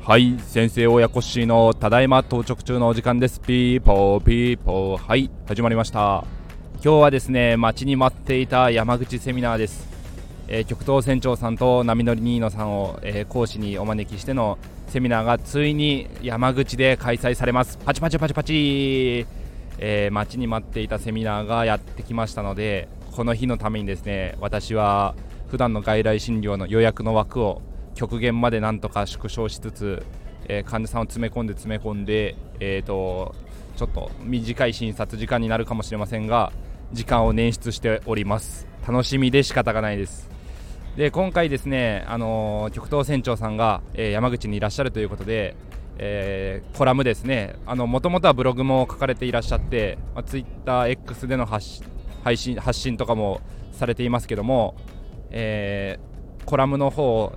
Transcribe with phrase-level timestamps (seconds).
[0.00, 3.40] はい先生親子氏のただいま到着中のお時間です。
[3.40, 4.98] ピーポーピーポー。
[4.98, 6.26] はい始まりました。
[6.84, 9.88] 今日はですね待ちに待っていた山口セミナーです、
[10.48, 14.58] えー、極東船長さんと波乗りニーノさんを、えー、講師にお招きしての
[14.88, 17.78] セミナーがついに山口で開催されます。
[17.78, 19.26] パチパチパチパチ、
[19.78, 25.14] えー、待ちに待っていたセミナーがやってきましたのでこの日のためにですね私は
[25.48, 27.60] 普段の外来診療の予約の枠を
[27.94, 30.06] 極限までなんとか縮小しつつ、
[30.48, 33.34] えー、患者さんを詰め込んで詰め込んで、えーと、
[33.76, 36.52] ちょっと短い診察時間になるかもしれませんが
[36.92, 38.66] 時間を捻出しております。
[38.86, 40.30] 楽しみで仕方がないです。
[40.96, 45.54] で今回ですね、あのー、極東船長さんが、えー、山口にいらっしゃるということで、
[45.98, 47.56] えー、コラムですね。
[47.66, 51.82] もともとはブログも書かれていらっしゃって、まあ、TwitterX での発
[52.22, 53.40] 配信発信とかも
[53.72, 54.76] されていますけども、
[55.30, 57.32] えー、コラムの方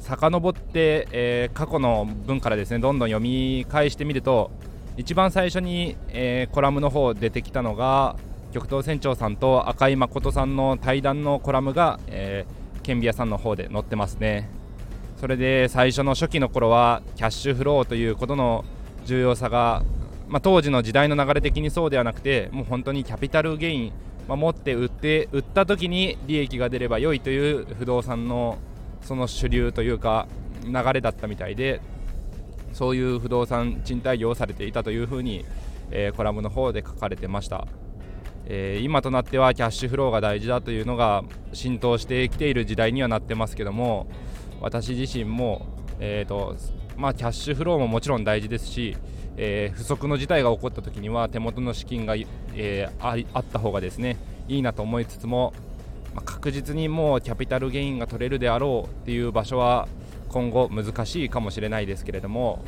[0.00, 4.50] 遡って、えー、過去の文からですねどんどん読み返してみると
[4.96, 8.16] 一番最初に、えー、コラムの方出てきたのが
[8.52, 14.48] 極東船長さんと赤井誠さんの対談のコラムが、えー、ケンビアさんの方で載ってますね。
[15.16, 18.64] それで最初の初期の頃はキャッシュフローということの
[19.06, 19.82] 重要さが、
[20.28, 23.92] まあ、当時の時代の流れ的にそうではなくてもう本当にキャピタルゲイン、
[24.28, 28.58] まあ、持って売って売った時に利益が出れば良いという不動産の
[29.02, 30.26] その主流というか
[30.64, 31.80] 流れだったみたいで
[32.72, 35.44] そういう不動産賃貸業をされていたというふうに、
[35.90, 37.68] えー、コラムの方で書かれてました、
[38.46, 44.08] えー、今となってはキャッシュフローが大事だというのが浸透してきている時代にはなってますけども
[44.60, 45.66] 私自身も、
[46.00, 46.56] えーと
[46.96, 48.96] まあ、キャッシュフローももちろん大事ですし、
[49.36, 52.14] えー、不測の事態が起こった時には手元の資金が、
[52.54, 54.16] えー、あった方がですね
[54.48, 55.52] いいなと思いつつも
[56.14, 59.88] まあ、確実にもうキャピタルゲインが取れるであろうっていう場所は
[60.28, 62.64] 今後難しいかもしれないですけれども、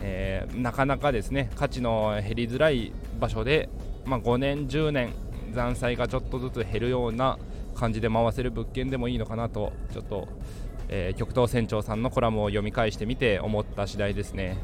[0.00, 3.68] えー、なかなかですね価値の減りづらい場所で、
[4.04, 5.12] まあ、5年、10年
[5.52, 7.38] 残債がちょっとずつ減るような
[7.74, 10.28] 感じで回せる物件でもいいのかなとちょっと、
[10.88, 14.56] えー、極東船長さんのコラムを読み返してみて思った次第ですね、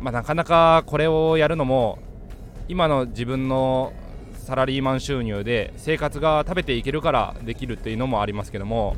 [0.00, 1.98] まあ、なかなかこれをやるのも
[2.68, 3.92] 今の自分の
[4.34, 8.96] サラリーマン収入で生活が食べていけるからできるっていうのもありますけども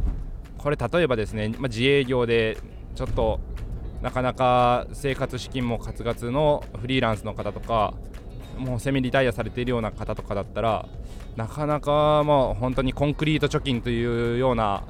[0.59, 2.59] これ例えばですね、まあ、自営業で
[2.95, 3.41] ちょっと
[4.03, 7.95] なかなか生活資金もカツカツのフリーランスの方とか
[8.59, 10.89] もうセミリタイアされているような方とかだったら
[11.37, 14.85] なかなかまあ本当にコンクリート貯金というような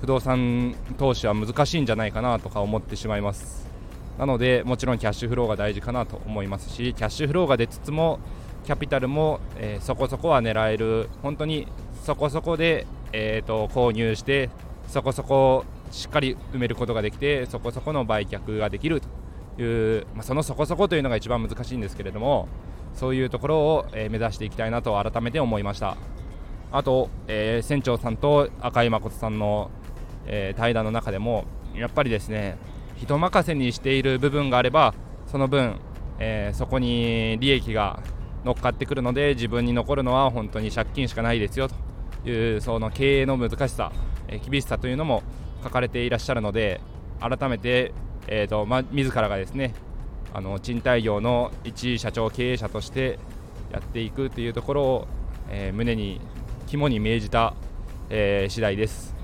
[0.00, 3.68] 不動産投資は難しいんじゃないかなとか思ってしまいます。
[4.18, 8.18] なのでもちろんキャッシュフローが大事かなと思いますしキャッシュフローが出つつも
[8.64, 11.68] キャピタルも、えー、そこそこは狙える本当に
[12.04, 14.50] そこそこで、えーと、購入して
[14.88, 19.00] そこそこしっかり埋めることができてそこそこの売却ができる
[19.56, 22.48] という、まあ、そのそこそこというのが一番難しいんですけれども
[22.94, 25.96] そういうところを、えー、目指していきたいなと改めて思いました。
[26.70, 29.70] あと、えー、船長さんと赤井誠さんの、
[30.26, 32.58] え、対談の中でもやっぱりですね
[32.98, 34.94] 人任せにしている部分があれば
[35.26, 35.80] その分、
[36.18, 38.02] えー、そこに利益が
[38.44, 41.68] 乗っかってくるので自分に残るのは本当に借金しかないですよ
[42.24, 43.92] というその経営の難しさ、
[44.26, 45.22] え厳しさというのも
[45.62, 46.80] 書かれていらっしゃるので
[47.20, 47.92] 改めて、
[48.26, 49.74] えーとま自らがですね
[50.34, 53.18] あの賃貸業の一社長経営者として
[53.72, 55.08] やっていくというところを、
[55.50, 56.20] えー、胸に
[56.66, 57.54] 肝に銘じた、
[58.10, 59.14] えー、次第です。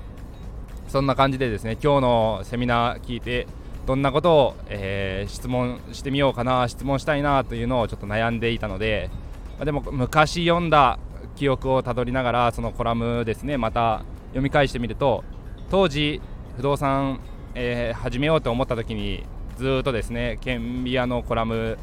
[0.87, 3.47] そんな感じでですね今日のセミナー聞いて
[3.85, 9.09] どんなことを、えー、質問してみようかな質問したいなというのをちょっと悩んでいたので、
[9.57, 10.99] まあ、でも昔読んだ
[11.35, 15.23] 記憶をたどりながらそのコラムですねまた読み返してみると
[15.69, 16.21] 当時
[16.55, 17.19] 不動産、
[17.53, 19.23] えー、始めようと思った時に
[19.57, 21.77] ずっとですねケンビアのコラム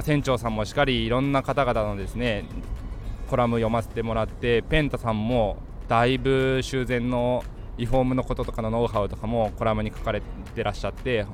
[0.00, 2.44] 船長さんもしっかりいろんな方々のですね
[3.28, 5.58] コラム読ませてもらってペンタさんも
[5.88, 7.44] だいぶ修繕の
[7.78, 10.22] リフォームのこととかのノウハウとかもコラムに書かれ
[10.54, 11.26] てらっしゃって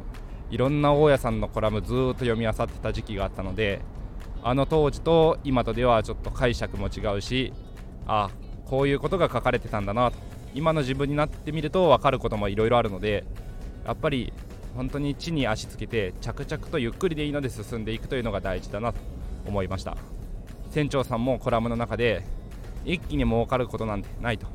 [0.50, 3.80] いろんな大家さんのコラムずっと読み漁ってた時期があったので
[4.42, 7.52] あの当時と今とではちょっと解釈も違うし
[8.06, 8.30] あ
[8.64, 10.18] こういうことが書かれてたんだなと。
[10.54, 13.24] 今の自分になってみると分かることもいろいろあるので
[13.84, 14.32] やっぱり
[14.74, 18.98] 本当に地に足つけて着々とゆっくりでいいので進んでいくというのが大事だなと
[19.46, 19.96] 思いました。
[20.70, 22.24] 船長さんもコラムの中で
[22.84, 24.46] 一気に儲かることなんてないと。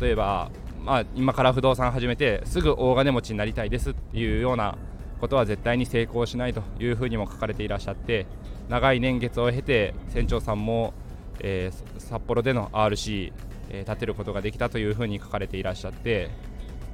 [0.00, 0.50] 例えば
[0.88, 4.78] まあ、今から不動産始めてすぐ大金持ちになりたいですっていうような
[5.20, 8.26] ことは絶対に成功しないというふうにも書かれていらっしゃって
[8.68, 10.94] 長い年月を経て船長さんも、
[11.40, 13.32] えー、札幌での RC
[13.70, 16.30] え、立てることができたというふうに書かれていらっしゃって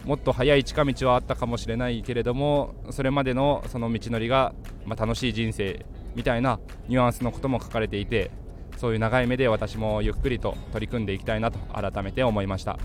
[0.05, 4.55] もっと早い近道はあったかもしれないけれどもそれまでのその道のりが、
[4.85, 8.31] まあ、楽しい人生みたいなニュアンスのことも書かれていて
[8.77, 12.79] そういう長い目で私もゆっくりと取り組んでいきたいなと改めて思いました。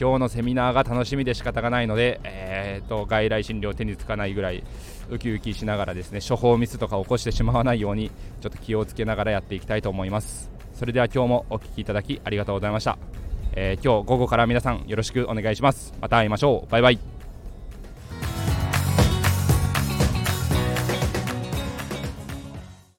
[0.00, 4.62] 今日のセミナーが楽しみで仕方がないので、えーと、外来診療手につかないぐらい
[5.10, 8.10] ウキウキしながらですね処方ミスとか起こしてしまわないように
[8.40, 10.50] ちょっと気をつけながらやっていきたいと思います。
[10.74, 12.98] それでは今日もお聴きいただきありがとうございました、
[13.54, 15.94] えー、今日午後から皆さんよろしくお願いします。
[16.00, 16.70] また会いましょう。
[16.70, 17.15] バイバイ。